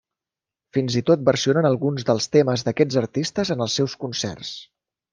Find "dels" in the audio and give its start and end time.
2.09-2.31